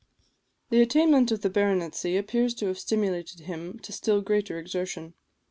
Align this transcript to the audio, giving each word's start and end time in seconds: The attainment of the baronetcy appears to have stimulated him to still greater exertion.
The 0.71 0.81
attainment 0.81 1.31
of 1.31 1.41
the 1.41 1.49
baronetcy 1.51 2.17
appears 2.17 2.55
to 2.55 2.65
have 2.65 2.79
stimulated 2.79 3.41
him 3.41 3.77
to 3.81 3.91
still 3.91 4.19
greater 4.21 4.57
exertion. 4.57 5.13